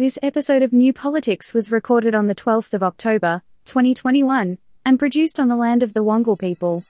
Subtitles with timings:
[0.00, 5.38] This episode of New Politics was recorded on the 12th of October, 2021, and produced
[5.38, 6.84] on the land of the Wangal people.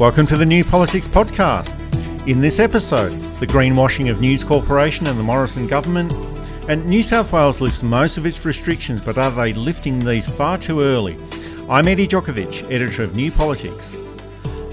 [0.00, 1.76] Welcome to the New Politics Podcast.
[2.26, 6.10] In this episode, the greenwashing of News Corporation and the Morrison government,
[6.70, 10.56] and New South Wales lifts most of its restrictions, but are they lifting these far
[10.56, 11.18] too early?
[11.68, 13.98] I'm Eddie Djokovic, editor of New Politics.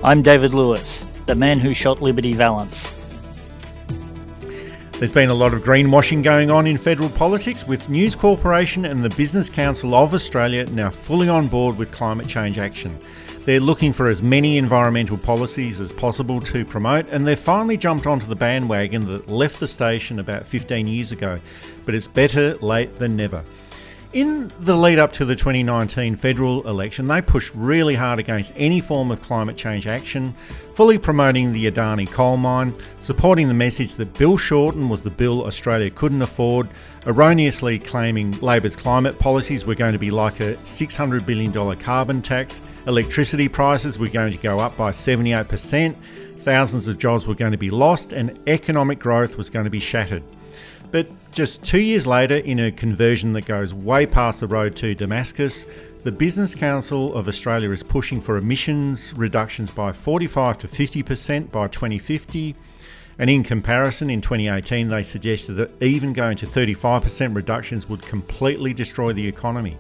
[0.02, 2.90] I'm David Lewis, the man who shot Liberty Valance.
[4.94, 9.04] There's been a lot of greenwashing going on in federal politics, with News Corporation and
[9.04, 12.98] the Business Council of Australia now fully on board with climate change action.
[13.48, 18.06] They're looking for as many environmental policies as possible to promote, and they've finally jumped
[18.06, 21.40] onto the bandwagon that left the station about 15 years ago.
[21.86, 23.42] But it's better late than never.
[24.12, 28.82] In the lead up to the 2019 federal election, they pushed really hard against any
[28.82, 30.34] form of climate change action,
[30.74, 35.46] fully promoting the Adani coal mine, supporting the message that Bill Shorten was the bill
[35.46, 36.68] Australia couldn't afford,
[37.08, 42.60] erroneously claiming Labor's climate policies were going to be like a $600 billion carbon tax,
[42.86, 45.96] electricity prices were going to go up by 78%,
[46.40, 49.80] thousands of jobs were going to be lost, and economic growth was going to be
[49.80, 50.22] shattered.
[50.92, 54.94] But just two years later, in a conversion that goes way past the road to
[54.94, 55.66] Damascus,
[56.04, 61.68] the Business Council of Australia is pushing for emissions reductions by 45 to 50% by
[61.68, 62.56] 2050.
[63.20, 68.74] And in comparison, in 2018, they suggested that even going to 35% reductions would completely
[68.74, 69.78] destroy the economy.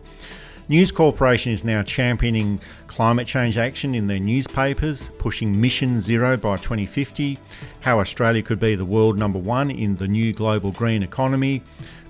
[0.69, 6.57] News Corporation is now championing climate change action in their newspapers, pushing Mission Zero by
[6.57, 7.37] 2050,
[7.79, 11.63] how Australia could be the world number one in the new global green economy,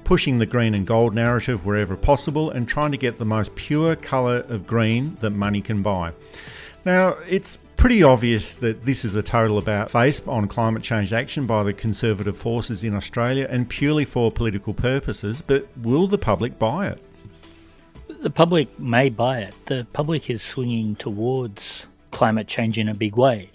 [0.05, 3.95] pushing the green and gold narrative wherever possible, and trying to get the most pure
[3.95, 6.11] colour of green that money can buy.
[6.87, 11.45] Now, it's pretty obvious that this is a total about face on climate change action
[11.45, 16.57] by the conservative forces in Australia and purely for political purposes, but will the public
[16.57, 17.03] buy it?
[18.21, 19.53] the public may buy it.
[19.65, 23.49] The public is swinging towards climate change in a big way.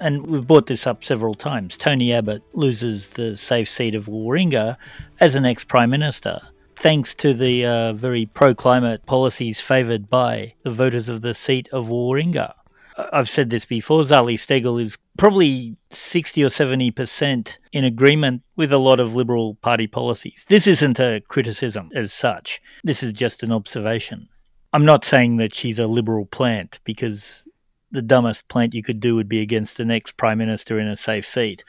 [0.00, 1.76] And we've brought this up several times.
[1.76, 4.76] Tony Abbott loses the safe seat of Warringah
[5.20, 6.40] as an ex Prime Minister,
[6.74, 11.68] thanks to the uh, very pro climate policies favoured by the voters of the seat
[11.72, 12.54] of Warringah.
[12.96, 18.78] I've said this before, Zali Steggall is probably 60 or 70% in agreement with a
[18.78, 20.44] lot of Liberal Party policies.
[20.48, 24.28] This isn't a criticism as such, this is just an observation.
[24.74, 27.46] I'm not saying that she's a Liberal plant because
[27.90, 30.96] the dumbest plant you could do would be against the next Prime Minister in a
[30.96, 31.62] safe seat.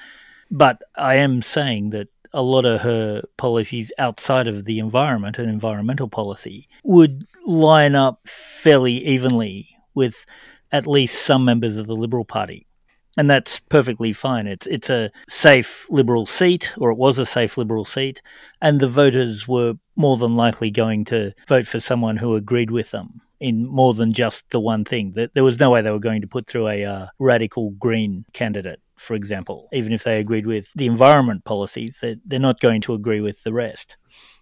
[0.50, 5.50] But I am saying that a lot of her policies outside of the environment and
[5.50, 10.26] environmental policy would line up fairly evenly with
[10.74, 12.68] at least some members of the Liberal Party.
[13.16, 14.48] And that's perfectly fine.
[14.48, 18.24] It's it's a safe Liberal seat, or it was a safe Liberal seat,
[18.60, 22.90] and the voters were more than likely going to vote for someone who agreed with
[22.90, 25.12] them in more than just the one thing.
[25.12, 28.26] That there was no way they were going to put through a uh, radical Green
[28.34, 32.04] candidate, for example, even if they agreed with the environment policies.
[32.26, 33.96] They're not going to agree with the rest.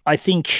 [0.06, 0.50] I think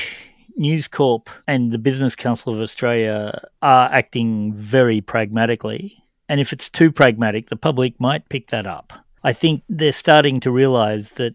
[0.57, 6.05] News Corp and the Business Council of Australia are acting very pragmatically.
[6.29, 8.93] And if it's too pragmatic, the public might pick that up.
[9.23, 11.35] I think they're starting to realize that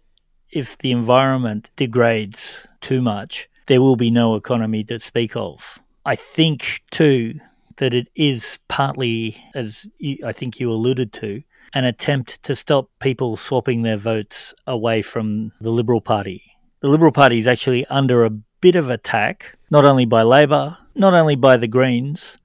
[0.52, 5.80] if the environment degrades too much, there will be no economy to speak of.
[6.06, 7.40] I think, too,
[7.78, 12.90] that it is partly, as you, I think you alluded to, an attempt to stop
[13.00, 16.42] people swapping their votes away from the Liberal Party.
[16.80, 21.14] The Liberal Party is actually under a bit of attack, not only by Labor, not
[21.14, 22.38] only by the Greens,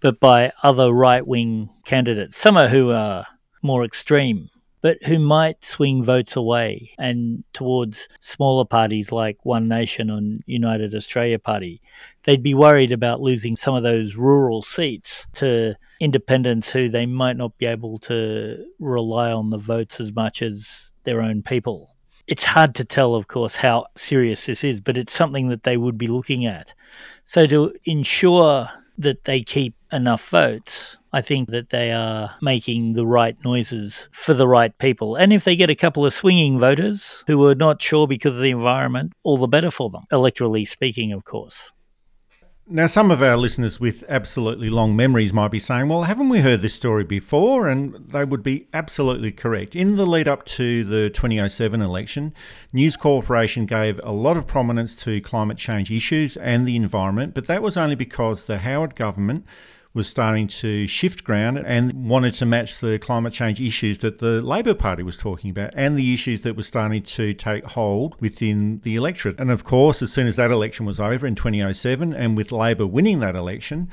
[0.00, 2.36] but by other right wing candidates.
[2.36, 3.26] Some are who are
[3.62, 4.48] more extreme,
[4.80, 10.94] but who might swing votes away and towards smaller parties like One Nation and United
[10.94, 11.82] Australia Party.
[12.24, 17.36] They'd be worried about losing some of those rural seats to independents who they might
[17.36, 21.94] not be able to rely on the votes as much as their own people.
[22.30, 25.76] It's hard to tell, of course, how serious this is, but it's something that they
[25.76, 26.74] would be looking at.
[27.24, 33.04] So, to ensure that they keep enough votes, I think that they are making the
[33.04, 35.16] right noises for the right people.
[35.16, 38.42] And if they get a couple of swinging voters who are not sure because of
[38.42, 41.72] the environment, all the better for them, electorally speaking, of course.
[42.72, 46.38] Now, some of our listeners with absolutely long memories might be saying, well, haven't we
[46.38, 47.66] heard this story before?
[47.66, 49.74] And they would be absolutely correct.
[49.74, 52.32] In the lead up to the 2007 election,
[52.72, 57.48] News Corporation gave a lot of prominence to climate change issues and the environment, but
[57.48, 59.44] that was only because the Howard government
[59.92, 64.40] was starting to shift ground and wanted to match the climate change issues that the
[64.40, 68.80] Labor Party was talking about and the issues that were starting to take hold within
[68.84, 69.40] the electorate.
[69.40, 72.86] And of course, as soon as that election was over in 2007, and with Labor
[72.86, 73.88] winning that election,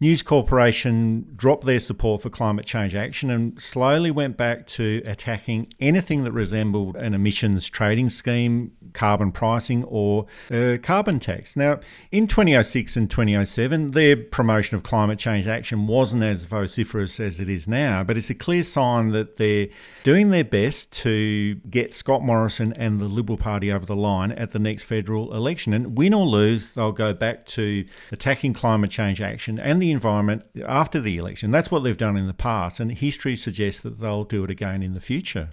[0.00, 5.72] News Corporation dropped their support for climate change action and slowly went back to attacking
[5.80, 11.56] anything that resembled an emissions trading scheme, carbon pricing, or a carbon tax.
[11.56, 11.80] Now,
[12.12, 17.48] in 2006 and 2007, their promotion of climate change action wasn't as vociferous as it
[17.48, 19.66] is now, but it's a clear sign that they're
[20.04, 24.52] doing their best to get Scott Morrison and the Liberal Party over the line at
[24.52, 25.72] the next federal election.
[25.72, 30.44] And win or lose, they'll go back to attacking climate change action and the environment
[30.66, 31.50] after the election.
[31.50, 34.82] That's what they've done in the past, and history suggests that they'll do it again
[34.82, 35.50] in the future.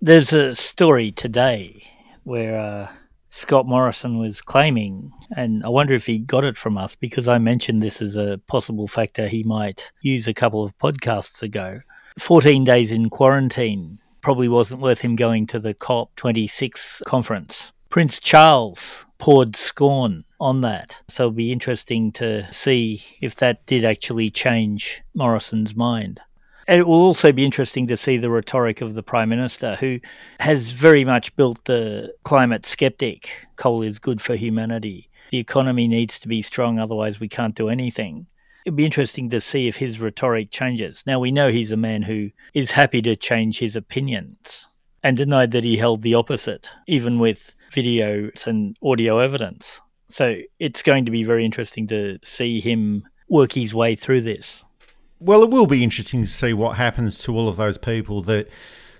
[0.00, 1.84] There's a story today
[2.24, 2.88] where uh,
[3.28, 7.38] Scott Morrison was claiming, and I wonder if he got it from us because I
[7.38, 11.80] mentioned this as a possible factor he might use a couple of podcasts ago.
[12.18, 17.72] 14 days in quarantine probably wasn't worth him going to the COP26 conference.
[17.88, 20.98] Prince Charles poured scorn on that.
[21.08, 26.20] So it'll be interesting to see if that did actually change Morrison's mind.
[26.66, 29.98] And it will also be interesting to see the rhetoric of the Prime Minister, who
[30.38, 35.10] has very much built the climate skeptic coal is good for humanity.
[35.30, 38.26] The economy needs to be strong, otherwise, we can't do anything.
[38.64, 41.02] It'd be interesting to see if his rhetoric changes.
[41.06, 44.68] Now, we know he's a man who is happy to change his opinions
[45.02, 49.80] and denied that he held the opposite, even with videos and audio evidence.
[50.10, 54.64] So it's going to be very interesting to see him work his way through this.
[55.20, 58.48] Well, it will be interesting to see what happens to all of those people that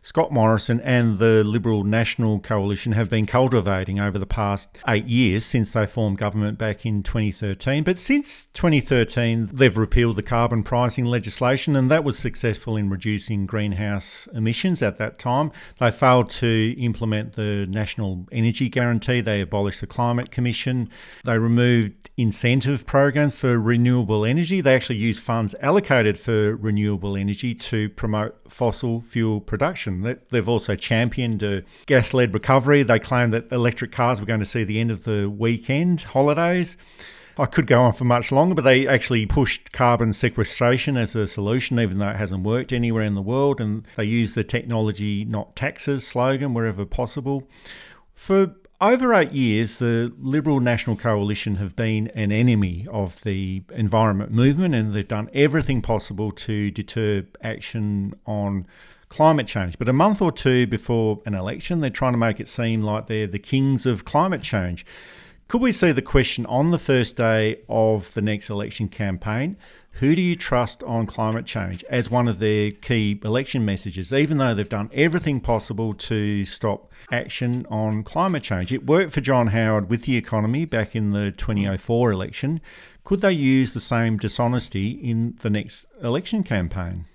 [0.02, 5.44] Scott Morrison and the Liberal National Coalition have been cultivating over the past eight years
[5.44, 7.82] since they formed government back in 2013.
[7.82, 13.46] But since 2013, they've repealed the carbon pricing legislation, and that was successful in reducing
[13.46, 15.52] greenhouse emissions at that time.
[15.78, 20.88] They failed to implement the National Energy Guarantee, they abolished the Climate Commission,
[21.24, 24.60] they removed incentive programs for renewable energy.
[24.60, 29.89] They actually used funds allocated for renewable energy to promote fossil fuel production.
[30.30, 32.82] They've also championed gas led recovery.
[32.82, 36.76] They claim that electric cars were going to see the end of the weekend holidays.
[37.38, 41.26] I could go on for much longer, but they actually pushed carbon sequestration as a
[41.26, 43.60] solution, even though it hasn't worked anywhere in the world.
[43.60, 47.48] And they use the technology, not taxes slogan wherever possible.
[48.12, 54.32] For over eight years, the Liberal National Coalition have been an enemy of the environment
[54.32, 58.66] movement and they've done everything possible to deter action on
[59.10, 59.78] climate change.
[59.78, 63.06] But a month or two before an election, they're trying to make it seem like
[63.06, 64.86] they're the kings of climate change.
[65.48, 69.56] Could we see the question on the first day of the next election campaign?
[69.94, 74.38] Who do you trust on climate change as one of their key election messages, even
[74.38, 78.72] though they've done everything possible to stop action on climate change?
[78.72, 82.60] It worked for John Howard with the economy back in the 2004 election.
[83.02, 87.06] Could they use the same dishonesty in the next election campaign?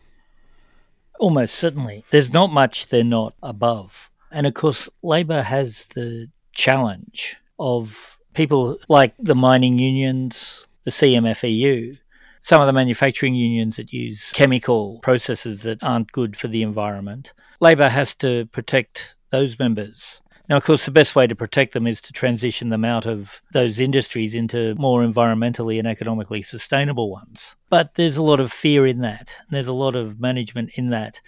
[1.20, 2.06] Almost certainly.
[2.12, 4.10] There's not much they're not above.
[4.32, 11.98] And of course, Labor has the challenge of people like the mining unions, the CMFEU,
[12.40, 17.34] some of the manufacturing unions that use chemical processes that aren't good for the environment.
[17.60, 20.22] Labor has to protect those members.
[20.48, 23.42] Now, of course, the best way to protect them is to transition them out of
[23.54, 27.56] those industries into more environmentally and economically sustainable ones.
[27.70, 29.36] But there's a lot of fear in that.
[29.50, 31.20] There's a lot of management in that.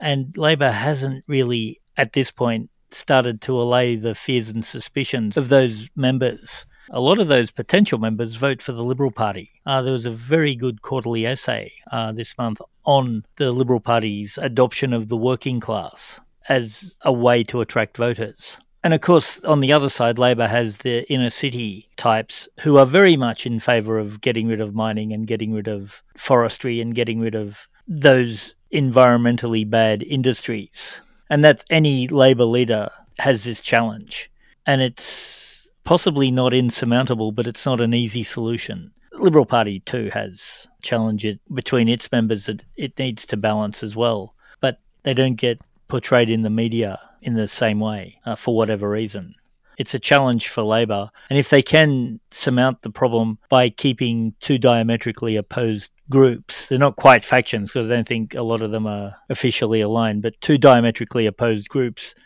[0.00, 5.48] And Labor hasn't really, at this point, started to allay the fears and suspicions of
[5.48, 6.66] those members.
[6.90, 9.50] A lot of those potential members vote for the Liberal Party.
[9.64, 14.38] Uh, there was a very good quarterly essay uh, this month on the Liberal Party's
[14.38, 18.58] adoption of the working class as a way to attract voters.
[18.82, 22.84] And of course, on the other side, Labor has the inner city types who are
[22.84, 26.94] very much in favour of getting rid of mining and getting rid of forestry and
[26.94, 34.30] getting rid of those environmentally bad industries and that any Labor leader has this challenge.
[34.66, 38.92] And it's possibly not insurmountable, but it's not an easy solution.
[39.12, 43.96] The Liberal Party, too, has challenges between its members that it needs to balance as
[43.96, 44.34] well.
[44.60, 45.60] But they don't get
[45.94, 49.32] portrayed in the media in the same way uh, for whatever reason.
[49.78, 51.08] It's a challenge for Labor.
[51.30, 56.96] And if they can surmount the problem by keeping two diametrically opposed groups, they're not
[56.96, 60.58] quite factions because I don't think a lot of them are officially aligned, but two
[60.58, 62.16] diametrically opposed groups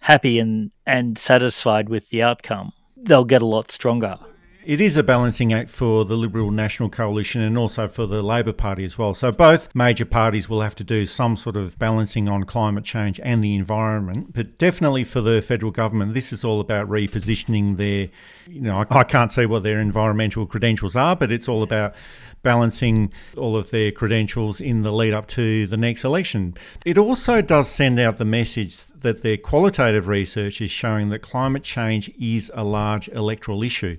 [0.00, 4.18] happy and, and satisfied with the outcome, they'll get a lot stronger.
[4.64, 8.52] It is a balancing act for the Liberal National Coalition and also for the Labor
[8.52, 9.12] Party as well.
[9.12, 13.18] So both major parties will have to do some sort of balancing on climate change
[13.24, 14.32] and the environment.
[14.32, 18.08] But definitely for the federal government, this is all about repositioning their,
[18.46, 21.96] you know, I, I can't say what their environmental credentials are, but it's all about
[22.44, 26.54] balancing all of their credentials in the lead up to the next election.
[26.86, 31.64] It also does send out the message that their qualitative research is showing that climate
[31.64, 33.96] change is a large electoral issue.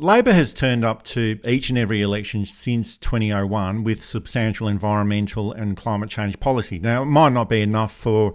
[0.00, 5.76] Labor has turned up to each and every election since 2001 with substantial environmental and
[5.76, 6.80] climate change policy.
[6.80, 8.34] Now, it might not be enough for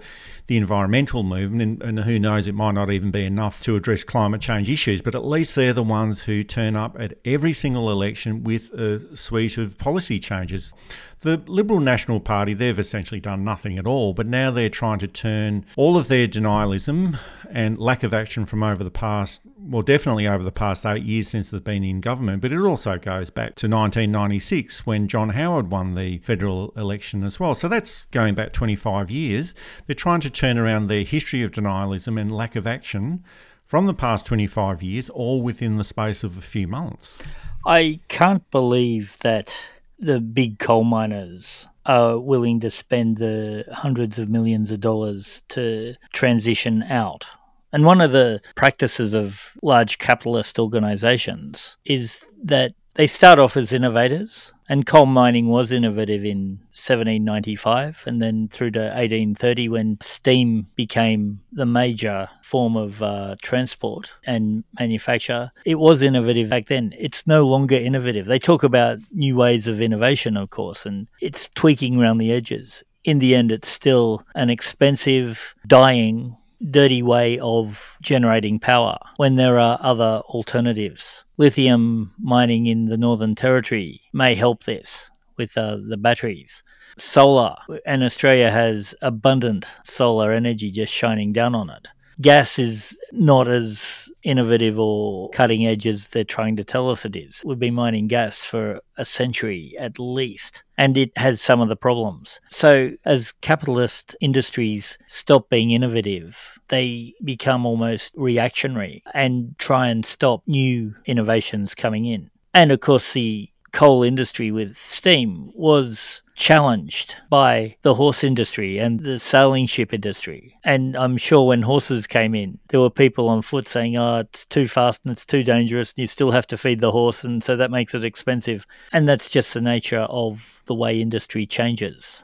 [0.50, 4.04] the environmental movement, and, and, who knows, it might not even be enough to address
[4.04, 7.92] climate change issues, but at least they're the ones who turn up at every single
[7.92, 10.74] election with a suite of policy changes.
[11.22, 15.08] The Liberal National Party, they've essentially done nothing at all, but now they're trying to
[15.08, 17.20] turn all of their denialism
[17.52, 21.28] and lack of action from over the past, well, definitely over the past eight years
[21.28, 25.72] since they've been in government, but it also goes back to 1996 when John Howard
[25.72, 27.54] won the federal election as well.
[27.54, 29.54] So that's going back 25 years.
[29.88, 33.22] They're trying to turn around their history of denialism and lack of action
[33.66, 37.22] from the past 25 years, all within the space of a few months.
[37.66, 39.54] I can't believe that
[40.00, 45.96] the big coal miners are willing to spend the hundreds of millions of dollars to
[46.14, 47.28] transition out.
[47.74, 53.74] And one of the practices of large capitalist organizations is that they start off as
[53.74, 60.68] innovators and coal mining was innovative in 1795 and then through to 1830 when steam
[60.76, 65.52] became the major form of uh, transport and manufacture.
[65.66, 66.94] It was innovative back then.
[66.98, 68.28] It's no longer innovative.
[68.28, 72.84] They talk about new ways of innovation, of course, and it's tweaking around the edges.
[73.04, 76.38] In the end, it's still an expensive, dying
[76.70, 81.24] dirty way of generating power when there are other alternatives.
[81.38, 86.64] Lithium mining in the Northern Territory may help this with uh, the batteries.
[86.98, 91.88] Solar, and Australia has abundant solar energy just shining down on it
[92.22, 97.16] gas is not as innovative or cutting edge as they're trying to tell us it
[97.16, 97.42] is.
[97.46, 101.76] We've been mining gas for a century at least, and it has some of the
[101.76, 102.40] problems.
[102.50, 110.44] So, as capitalist industries stop being innovative, they become almost reactionary and try and stop
[110.48, 112.30] new innovations coming in.
[112.54, 119.02] And of course, the coal industry with steam was challenged by the horse industry and
[119.02, 120.58] the sailing ship industry.
[120.64, 124.46] And I'm sure when horses came in, there were people on foot saying, oh, it's
[124.46, 127.44] too fast and it's too dangerous, and you still have to feed the horse, and
[127.44, 128.66] so that makes it expensive.
[128.94, 132.24] And that's just the nature of the way industry changes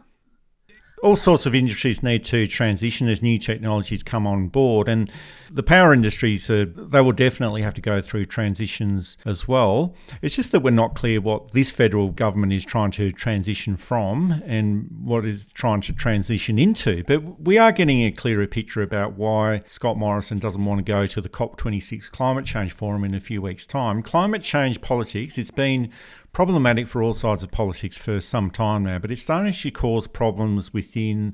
[1.05, 5.11] all sorts of industries need to transition as new technologies come on board, and
[5.51, 9.95] the power industries uh, they will definitely have to go through transitions as well.
[10.23, 14.41] It's just that we're not clear what this federal government is trying to transition from
[14.47, 17.03] and what is trying to transition into.
[17.03, 21.05] But we are getting a clearer picture about why Scott Morrison doesn't want to go
[21.05, 24.01] to the COP26 climate change forum in a few weeks' time.
[24.01, 25.91] Climate change politics, it's been
[26.35, 30.05] problematic for all sides of politics for some time now, but it's starting to cause
[30.05, 31.33] problems within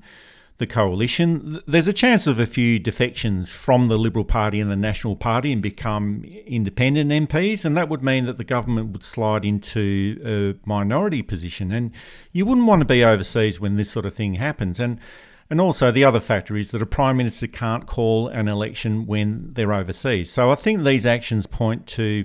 [0.59, 1.59] the coalition.
[1.65, 5.51] There's a chance of a few defections from the Liberal Party and the National Party
[5.51, 10.69] and become independent MPs, and that would mean that the government would slide into a
[10.69, 11.71] minority position.
[11.71, 11.89] And
[12.31, 14.79] you wouldn't want to be overseas when this sort of thing happens.
[14.79, 14.99] And
[15.49, 19.51] and also, the other factor is that a Prime Minister can't call an election when
[19.51, 20.31] they're overseas.
[20.31, 22.23] So I think these actions point to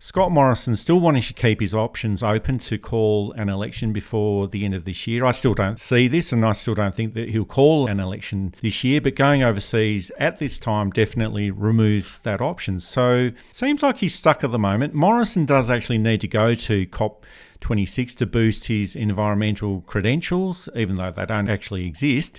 [0.00, 4.64] Scott Morrison still wanting to keep his options open to call an election before the
[4.64, 5.24] end of this year.
[5.24, 8.54] I still don't see this, and I still don't think that he'll call an election
[8.62, 9.00] this year.
[9.00, 12.78] But going overseas at this time definitely removes that option.
[12.78, 14.94] So seems like he's stuck at the moment.
[14.94, 17.26] Morrison does actually need to go to COP
[17.60, 22.38] 26 to boost his environmental credentials, even though they don't actually exist.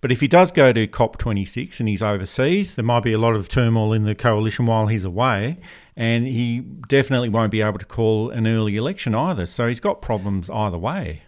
[0.00, 3.36] But if he does go to COP26 and he's overseas, there might be a lot
[3.36, 5.58] of turmoil in the coalition while he's away,
[5.94, 9.44] and he definitely won't be able to call an early election either.
[9.44, 11.22] So he's got problems either way.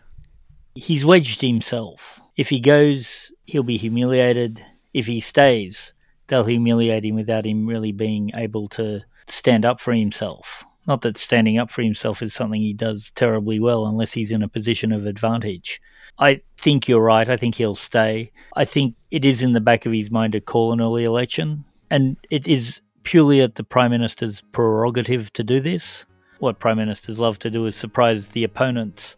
[0.74, 2.18] He's wedged himself.
[2.36, 4.64] If he goes, he'll be humiliated.
[4.94, 5.92] If he stays,
[6.28, 10.64] they'll humiliate him without him really being able to stand up for himself.
[10.86, 14.42] Not that standing up for himself is something he does terribly well unless he's in
[14.42, 15.80] a position of advantage.
[16.18, 17.28] I think you're right.
[17.28, 18.32] I think he'll stay.
[18.56, 21.64] I think it is in the back of his mind to call an early election.
[21.90, 26.06] And it is purely at the Prime Minister's prerogative to do this.
[26.38, 29.16] What Prime Ministers love to do is surprise the opponents,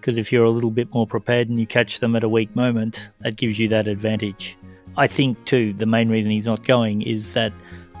[0.00, 2.54] because if you're a little bit more prepared and you catch them at a weak
[2.54, 4.56] moment, that gives you that advantage.
[4.96, 7.52] I think, too, the main reason he's not going is that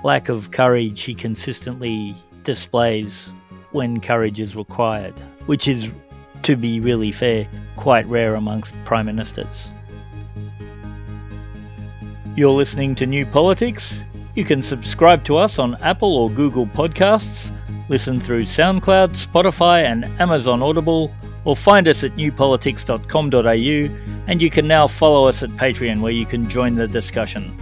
[0.04, 2.14] lack of courage he consistently
[2.44, 3.32] displays
[3.72, 5.14] when courage is required,
[5.46, 5.90] which is,
[6.46, 9.72] to be really fair, quite rare amongst prime ministers.
[12.36, 14.04] You're listening to New Politics.
[14.36, 17.50] You can subscribe to us on Apple or Google Podcasts,
[17.88, 21.12] listen through SoundCloud, Spotify, and Amazon Audible,
[21.44, 26.26] or find us at newpolitics.com.au, and you can now follow us at Patreon where you
[26.26, 27.52] can join the discussion.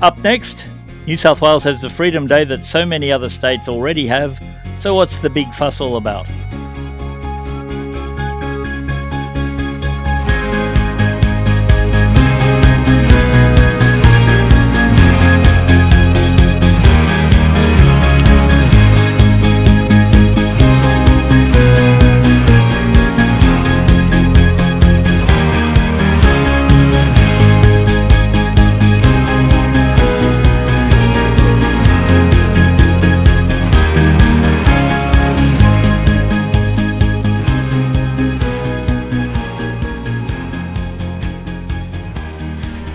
[0.00, 0.66] Up next,
[1.06, 4.40] New South Wales has the Freedom Day that so many other states already have,
[4.74, 6.26] so what's the big fuss all about?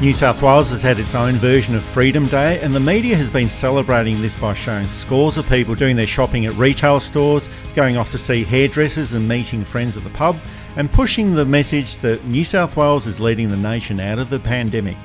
[0.09, 3.29] New South Wales has had its own version of Freedom Day, and the media has
[3.29, 7.95] been celebrating this by showing scores of people doing their shopping at retail stores, going
[7.95, 10.39] off to see hairdressers, and meeting friends at the pub,
[10.77, 14.39] and pushing the message that New South Wales is leading the nation out of the
[14.39, 14.97] pandemic.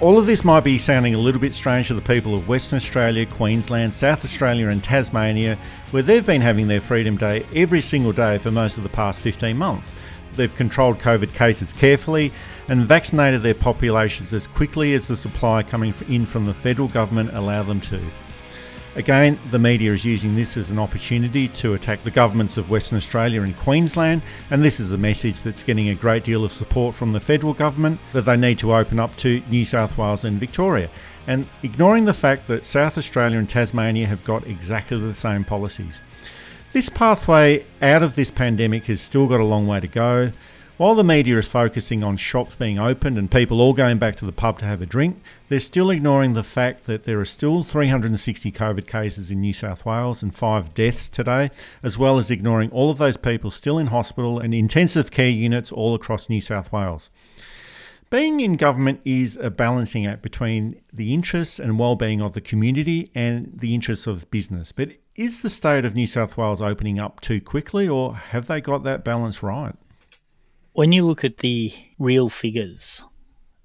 [0.00, 2.78] All of this might be sounding a little bit strange to the people of Western
[2.78, 5.58] Australia, Queensland, South Australia, and Tasmania,
[5.92, 9.20] where they've been having their Freedom Day every single day for most of the past
[9.20, 9.94] 15 months.
[10.36, 12.32] They've controlled COVID cases carefully
[12.68, 17.30] and vaccinated their populations as quickly as the supply coming in from the federal government
[17.34, 18.00] allow them to.
[18.96, 22.98] Again, the media is using this as an opportunity to attack the governments of Western
[22.98, 24.20] Australia and Queensland,
[24.50, 27.54] and this is a message that's getting a great deal of support from the federal
[27.54, 30.90] government that they need to open up to New South Wales and Victoria.
[31.28, 36.02] And ignoring the fact that South Australia and Tasmania have got exactly the same policies.
[36.72, 40.30] This pathway out of this pandemic has still got a long way to go.
[40.76, 44.24] While the media is focusing on shops being opened and people all going back to
[44.24, 47.64] the pub to have a drink, they're still ignoring the fact that there are still
[47.64, 51.50] 360 COVID cases in New South Wales and five deaths today,
[51.82, 55.72] as well as ignoring all of those people still in hospital and intensive care units
[55.72, 57.10] all across New South Wales.
[58.10, 63.10] Being in government is a balancing act between the interests and well-being of the community
[63.14, 64.70] and the interests of business.
[64.72, 68.58] But is the state of New South Wales opening up too quickly, or have they
[68.58, 69.74] got that balance right?
[70.72, 73.04] When you look at the real figures,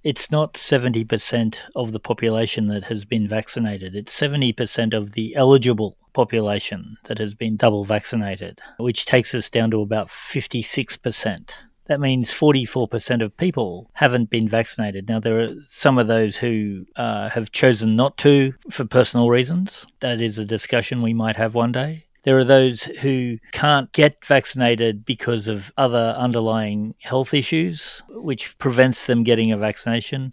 [0.04, 3.96] it's not 70% of the population that has been vaccinated.
[3.96, 9.72] It's 70% of the eligible population that has been double vaccinated, which takes us down
[9.72, 11.54] to about 56%.
[11.88, 15.08] That means 44% of people haven't been vaccinated.
[15.08, 19.86] Now, there are some of those who uh, have chosen not to for personal reasons.
[20.00, 22.06] That is a discussion we might have one day.
[22.24, 29.06] There are those who can't get vaccinated because of other underlying health issues, which prevents
[29.06, 30.32] them getting a vaccination.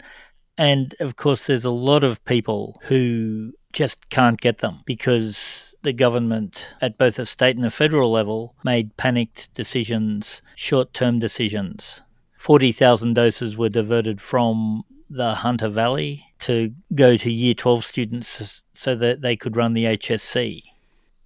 [0.56, 5.92] And of course, there's a lot of people who just can't get them because the
[5.92, 12.00] government at both a state and a federal level made panicked decisions, short term decisions.
[12.38, 18.94] 40,000 doses were diverted from the Hunter Valley to go to year 12 students so
[18.96, 20.62] that they could run the HSC.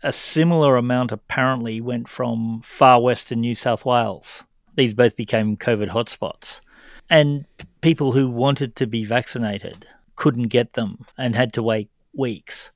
[0.02, 4.44] A similar amount apparently went from far western New South Wales.
[4.74, 6.60] These both became COVID hotspots.
[7.08, 7.46] And
[7.80, 12.72] people who wanted to be vaccinated couldn't get them and had to wait weeks.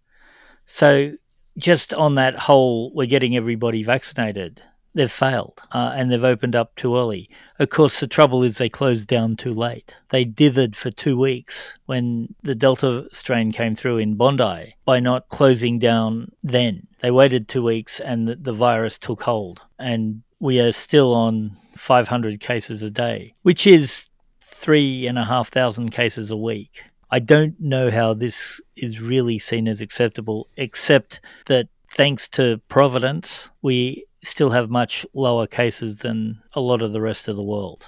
[0.64, 1.12] So
[1.60, 4.62] just on that whole, we're getting everybody vaccinated.
[4.92, 7.30] They've failed uh, and they've opened up too early.
[7.60, 9.94] Of course, the trouble is they closed down too late.
[10.08, 15.28] They dithered for two weeks when the Delta strain came through in Bondi by not
[15.28, 16.88] closing down then.
[17.02, 19.60] They waited two weeks and the, the virus took hold.
[19.78, 24.08] And we are still on 500 cases a day, which is
[24.42, 26.82] three and a half thousand cases a week.
[27.10, 33.50] I don't know how this is really seen as acceptable, except that thanks to Providence,
[33.62, 37.86] we still have much lower cases than a lot of the rest of the world.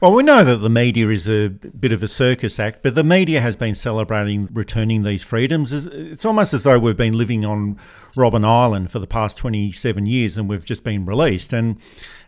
[0.00, 3.04] Well, we know that the media is a bit of a circus act, but the
[3.04, 5.72] media has been celebrating returning these freedoms.
[5.72, 7.78] It's almost as though we've been living on
[8.16, 11.52] Robben Island for the past 27 years and we've just been released.
[11.52, 11.78] And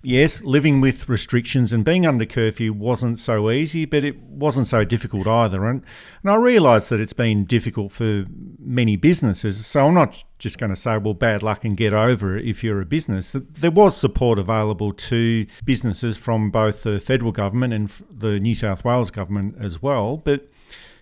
[0.06, 4.84] yes, living with restrictions and being under curfew wasn't so easy, but it wasn't so
[4.84, 5.64] difficult either.
[5.66, 5.82] And,
[6.22, 8.24] and I realise that it's been difficult for
[8.58, 9.66] many businesses.
[9.66, 12.62] So I'm not just going to say, well, bad luck and get over it if
[12.62, 13.32] you're a business.
[13.34, 18.84] There was support available to businesses from both the federal government and the New South
[18.84, 20.18] Wales government as well.
[20.18, 20.48] But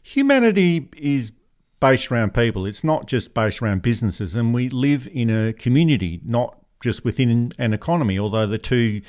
[0.03, 1.31] humanity is
[1.79, 2.65] based around people.
[2.65, 4.35] It's not just based around businesses.
[4.35, 9.01] And we live in a community, not just within an economy, although the two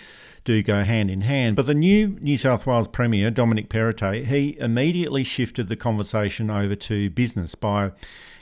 [0.45, 1.55] do go hand in hand.
[1.55, 6.75] But the new New South Wales Premier, Dominic Perrottet, he immediately shifted the conversation over
[6.75, 7.91] to business by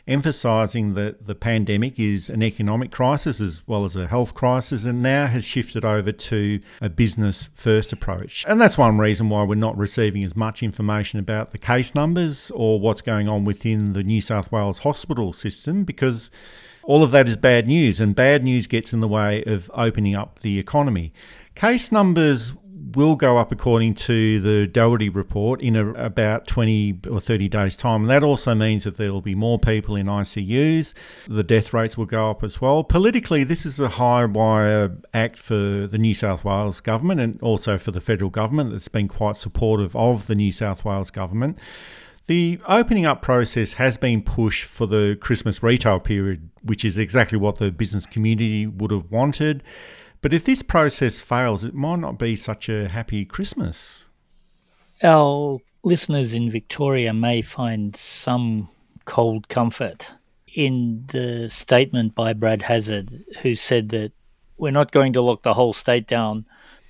[0.05, 5.01] emphasising that the pandemic is an economic crisis as well as a health crisis and
[5.01, 8.43] now has shifted over to a business first approach.
[8.47, 12.51] And that's one reason why we're not receiving as much information about the case numbers
[12.51, 16.29] or what's going on within the New South Wales hospital system because
[16.83, 20.15] all of that is bad news, and bad news gets in the way of opening
[20.15, 21.13] up the economy.
[21.55, 22.53] Case numbers
[22.95, 27.75] will go up according to the Doherty report in a, about 20 or 30 days'
[27.75, 28.01] time.
[28.01, 30.93] And that also means that there will be more people in ICUs.
[31.27, 32.83] The death rates will go up as well.
[32.83, 37.77] Politically, this is a high wire act for the New South Wales government and also
[37.77, 41.59] for the federal government that's been quite supportive of the New South Wales government.
[42.27, 47.37] The opening up process has been pushed for the Christmas retail period, which is exactly
[47.37, 49.61] what the business community would have wanted.
[50.21, 54.05] But if this process fails, it might not be such a happy Christmas.
[55.03, 58.69] Our listeners in Victoria may find some
[59.03, 60.09] cold comfort
[60.55, 64.13] in the statement by Brad Hazzard, who said that
[64.57, 66.45] we're not going to lock the whole state down,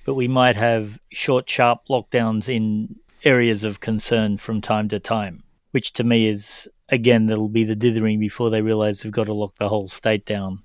[0.06, 2.94] but we might have short, sharp lockdowns in
[3.24, 7.74] areas of concern from time to time, which to me is, again, that'll be the
[7.74, 10.60] dithering before they realize they've got to lock the whole state down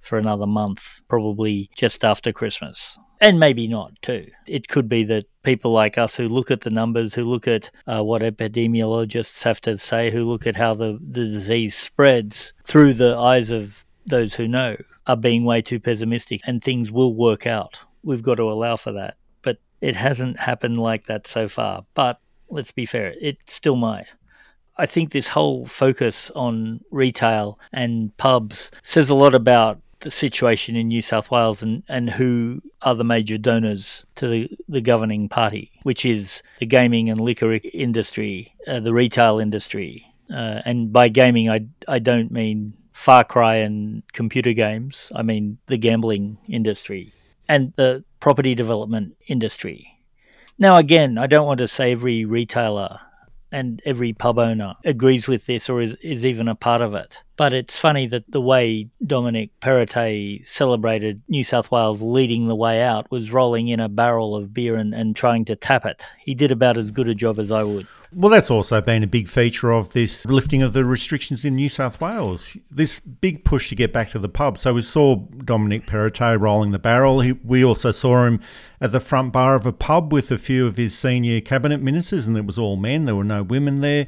[0.00, 2.98] for another month, probably just after Christmas.
[3.20, 4.26] And maybe not, too.
[4.48, 7.70] It could be that people like us who look at the numbers, who look at
[7.86, 12.94] uh, what epidemiologists have to say, who look at how the, the disease spreads through
[12.94, 17.46] the eyes of those who know, are being way too pessimistic and things will work
[17.46, 17.78] out.
[18.02, 19.16] We've got to allow for that.
[19.82, 21.84] It hasn't happened like that so far.
[21.92, 24.14] But let's be fair, it still might.
[24.78, 30.76] I think this whole focus on retail and pubs says a lot about the situation
[30.76, 35.28] in New South Wales and, and who are the major donors to the, the governing
[35.28, 40.06] party, which is the gaming and liquor industry, uh, the retail industry.
[40.32, 45.58] Uh, and by gaming, I, I don't mean Far Cry and computer games, I mean
[45.66, 47.12] the gambling industry
[47.48, 49.98] and the property development industry.
[50.58, 53.00] Now, again, I don't want to say every retailer
[53.50, 57.18] and every pub owner agrees with this or is, is even a part of it.
[57.42, 62.80] But it's funny that the way Dominic Perrottet celebrated New South Wales leading the way
[62.80, 66.06] out was rolling in a barrel of beer and, and trying to tap it.
[66.20, 67.88] He did about as good a job as I would.
[68.12, 71.68] Well, that's also been a big feature of this lifting of the restrictions in New
[71.68, 72.56] South Wales.
[72.70, 74.56] This big push to get back to the pub.
[74.56, 77.22] So we saw Dominic Perrottet rolling the barrel.
[77.22, 78.38] He, we also saw him
[78.80, 82.28] at the front bar of a pub with a few of his senior cabinet ministers,
[82.28, 83.06] and it was all men.
[83.06, 84.06] There were no women there.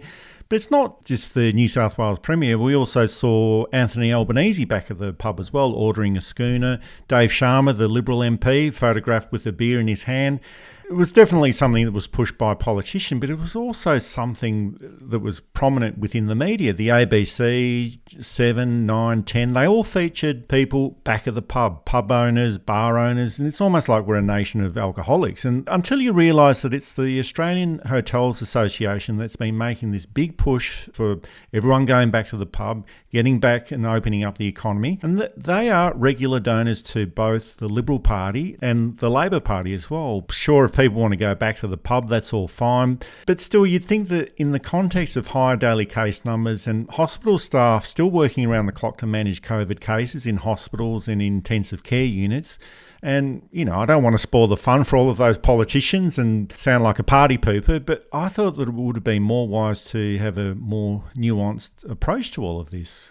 [0.55, 2.57] But it's not just the New South Wales Premier.
[2.57, 6.79] We also saw Anthony Albanese back at the pub as well, ordering a schooner.
[7.09, 10.38] Dave Sharma, the Liberal MP, photographed with a beer in his hand.
[10.87, 14.77] It was definitely something that was pushed by a politician, but it was also something
[15.01, 16.75] that was prominent within the media.
[16.75, 22.59] The ABC, 7, 9, 10, they all featured people back at the pub, pub owners,
[22.59, 25.44] bar owners, and it's almost like we're a nation of alcoholics.
[25.44, 30.37] And until you realise that it's the Australian Hotels Association that's been making this big
[30.37, 31.20] push for
[31.53, 35.70] everyone going back to the pub, getting back and opening up the economy, and they
[35.70, 40.27] are regular donors to both the Liberal Party and the Labor Party as well.
[40.31, 43.01] Sure, people want to go back to the pub, that's all fine.
[43.27, 47.39] But still, you'd think that in the context of higher daily case numbers and hospital
[47.39, 52.05] staff still working around the clock to manage COVID cases in hospitals and intensive care
[52.05, 52.59] units,
[53.03, 56.19] and, you know, I don't want to spoil the fun for all of those politicians
[56.19, 59.47] and sound like a party pooper, but I thought that it would have been more
[59.47, 63.11] wise to have a more nuanced approach to all of this.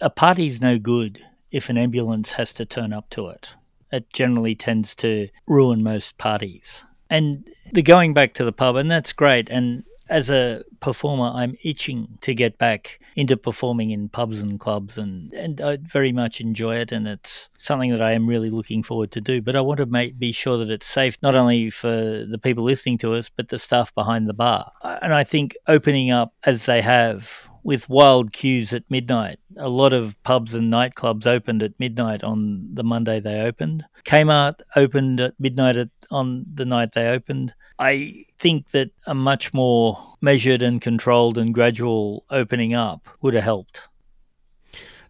[0.00, 3.54] A party's no good if an ambulance has to turn up to it
[3.92, 6.84] it generally tends to ruin most parties.
[7.10, 9.48] And the going back to the pub, and that's great.
[9.48, 14.96] And as a performer, I'm itching to get back into performing in pubs and clubs,
[14.96, 16.92] and, and I very much enjoy it.
[16.92, 19.42] And it's something that I am really looking forward to do.
[19.42, 22.64] But I want to make, be sure that it's safe, not only for the people
[22.64, 24.72] listening to us, but the staff behind the bar.
[24.82, 29.38] And I think opening up as they have with wild queues at midnight.
[29.56, 33.84] A lot of pubs and nightclubs opened at midnight on the Monday they opened.
[34.04, 37.54] Kmart opened at midnight at, on the night they opened.
[37.78, 43.44] I think that a much more measured and controlled and gradual opening up would have
[43.44, 43.82] helped.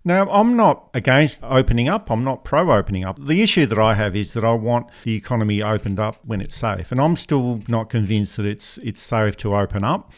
[0.05, 2.11] Now, I'm not against opening up.
[2.11, 3.19] I'm not pro opening up.
[3.19, 6.55] The issue that I have is that I want the economy opened up when it's
[6.55, 10.13] safe, and I'm still not convinced that it's it's safe to open up.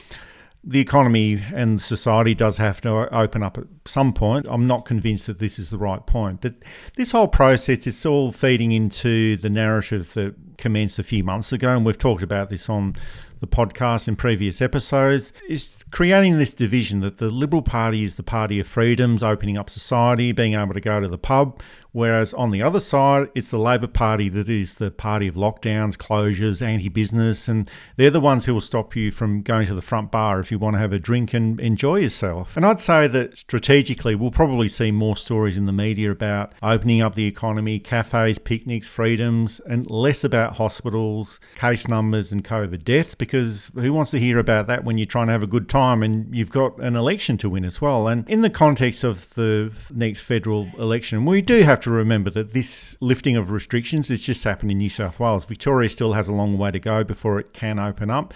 [0.62, 4.46] The economy and society does have to open up at some point.
[4.50, 6.54] I'm not convinced that this is the right point, but
[6.96, 11.74] this whole process is all feeding into the narrative that commenced a few months ago,
[11.74, 12.94] and we've talked about this on
[13.40, 18.22] the podcast in previous episodes, is creating this division that the Liberal Party is the
[18.22, 22.50] party of freedoms, opening up society, being able to go to the pub, whereas on
[22.50, 26.88] the other side, it's the Labor Party that is the party of lockdowns, closures, anti
[26.88, 30.40] business, and they're the ones who will stop you from going to the front bar
[30.40, 32.56] if you want to have a drink and enjoy yourself.
[32.56, 37.02] And I'd say that strategically, we'll probably see more stories in the media about opening
[37.02, 43.14] up the economy, cafes, picnics, freedoms, and less about hospitals, case numbers, and COVID deaths
[43.14, 46.02] because who wants to hear about that when you're trying to have a good time
[46.02, 48.08] and you've got an election to win as well?
[48.08, 52.52] And in the context of the next federal election, we do have to remember that
[52.52, 55.44] this lifting of restrictions has just happened in New South Wales.
[55.44, 58.34] Victoria still has a long way to go before it can open up.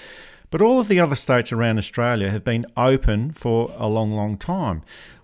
[0.50, 4.38] But all of the other states around Australia have been open for a long, long
[4.38, 4.83] time.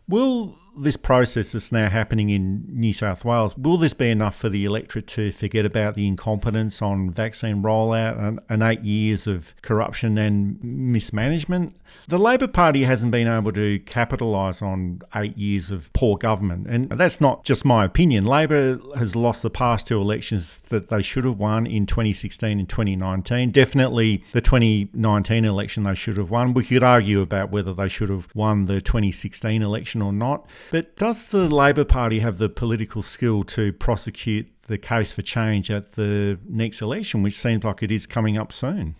[0.09, 4.49] Will this process that's now happening in New South Wales, will this be enough for
[4.49, 9.55] the electorate to forget about the incompetence on vaccine rollout and, and eight years of
[9.63, 11.77] corruption and mismanagement?
[12.09, 16.67] The Labor Party hasn't been able to capitalise on eight years of poor government.
[16.69, 18.25] And that's not just my opinion.
[18.25, 22.69] Labor has lost the past two elections that they should have won in 2016 and
[22.69, 23.51] 2019.
[23.51, 26.55] Definitely the 2019 election they should have won.
[26.55, 30.47] We could argue about whether they should have won the 2016 election or not.
[30.71, 35.71] But does the Labor Party have the political skill to prosecute the case for change
[35.71, 38.95] at the next election, which seems like it is coming up soon?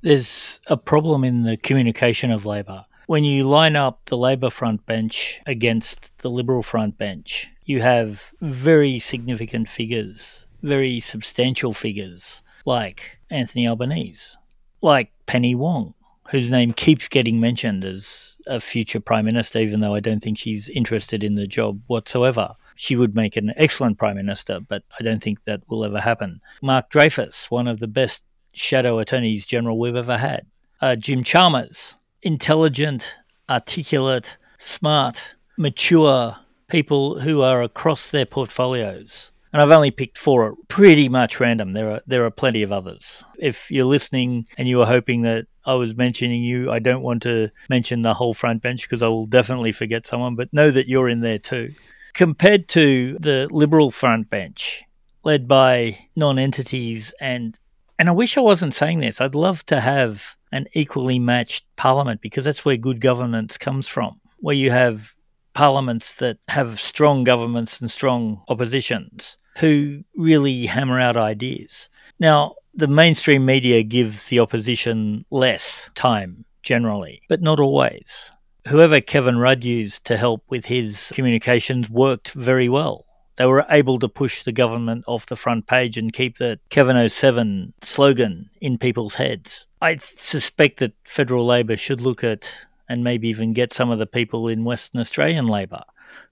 [0.00, 2.86] There's a problem in the communication of Labor.
[3.06, 8.32] When you line up the Labor front bench against the Liberal front bench, you have
[8.40, 14.36] very significant figures, very substantial figures, like Anthony Albanese,
[14.82, 15.94] like Penny Wong,
[16.30, 20.38] whose name keeps getting mentioned as a future prime minister, even though I don't think
[20.38, 22.54] she's interested in the job whatsoever.
[22.76, 26.40] She would make an excellent prime minister, but I don't think that will ever happen.
[26.62, 30.46] Mark Dreyfus, one of the best shadow attorneys general we've ever had.
[30.80, 33.14] Uh, Jim Chalmers, intelligent,
[33.48, 36.36] articulate, smart, mature
[36.68, 41.72] people who are across their portfolios and I've only picked four pretty much random.
[41.72, 43.24] There are there are plenty of others.
[43.38, 47.22] If you're listening and you were hoping that I was mentioning you, I don't want
[47.22, 50.88] to mention the whole front bench because I will definitely forget someone, but know that
[50.88, 51.74] you're in there too.
[52.14, 54.84] Compared to the Liberal front bench,
[55.24, 57.56] led by non-entities and
[57.98, 59.20] and I wish I wasn't saying this.
[59.20, 64.20] I'd love to have an equally matched parliament because that's where good governance comes from,
[64.38, 65.14] where you have
[65.52, 71.88] parliaments that have strong governments and strong oppositions who really hammer out ideas.
[72.18, 78.30] Now, the mainstream media gives the opposition less time generally, but not always.
[78.68, 83.04] Whoever Kevin Rudd used to help with his communications worked very well.
[83.36, 87.08] They were able to push the government off the front page and keep the Kevin
[87.08, 89.66] 07 slogan in people's heads.
[89.80, 92.50] I suspect that federal Labor should look at
[92.88, 95.82] and maybe even get some of the people in Western Australian Labor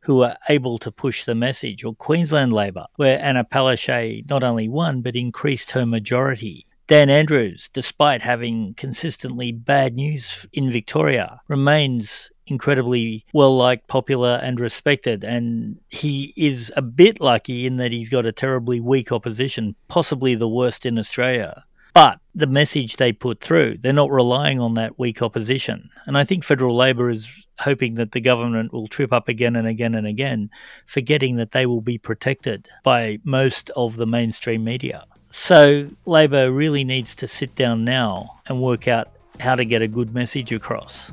[0.00, 4.68] who were able to push the message, or Queensland Labor, where Anna Palaszczuk not only
[4.68, 6.66] won but increased her majority.
[6.88, 14.60] Dan Andrews, despite having consistently bad news in Victoria, remains incredibly well liked, popular, and
[14.60, 15.24] respected.
[15.24, 20.36] And he is a bit lucky in that he's got a terribly weak opposition, possibly
[20.36, 21.64] the worst in Australia.
[21.96, 25.88] But the message they put through, they're not relying on that weak opposition.
[26.04, 27.26] And I think federal Labor is
[27.60, 30.50] hoping that the government will trip up again and again and again,
[30.84, 35.06] forgetting that they will be protected by most of the mainstream media.
[35.30, 39.08] So Labor really needs to sit down now and work out
[39.40, 41.10] how to get a good message across.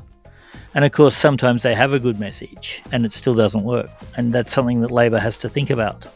[0.74, 3.88] And of course, sometimes they have a good message and it still doesn't work.
[4.18, 6.06] And that's something that Labor has to think about.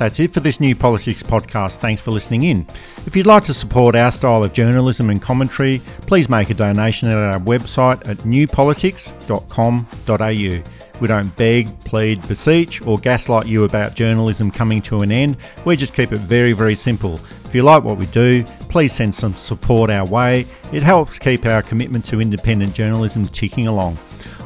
[0.00, 1.76] That's it for this new politics podcast.
[1.76, 2.66] Thanks for listening in.
[3.04, 7.10] If you'd like to support our style of journalism and commentary, please make a donation
[7.10, 11.00] at our website at newpolitics.com.au.
[11.02, 15.36] We don't beg, plead, beseech, or gaslight you about journalism coming to an end.
[15.66, 17.16] We just keep it very, very simple.
[17.44, 20.46] If you like what we do, please send some support our way.
[20.72, 23.98] It helps keep our commitment to independent journalism ticking along.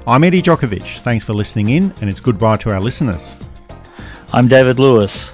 [0.05, 0.99] I'm Eddie Djokovic.
[1.03, 3.39] Thanks for listening in, and it's goodbye to our listeners.
[4.33, 5.34] I'm David Lewis.